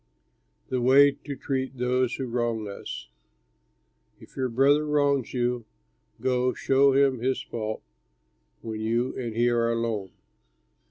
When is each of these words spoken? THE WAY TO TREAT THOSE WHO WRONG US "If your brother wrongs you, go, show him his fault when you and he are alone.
THE 0.69 0.81
WAY 0.81 1.11
TO 1.11 1.35
TREAT 1.35 1.77
THOSE 1.77 2.15
WHO 2.15 2.25
WRONG 2.25 2.65
US 2.67 3.07
"If 4.19 4.35
your 4.35 4.49
brother 4.49 4.83
wrongs 4.87 5.31
you, 5.31 5.65
go, 6.19 6.55
show 6.55 6.93
him 6.93 7.19
his 7.19 7.39
fault 7.43 7.83
when 8.63 8.79
you 8.79 9.15
and 9.15 9.35
he 9.35 9.47
are 9.49 9.71
alone. 9.71 10.09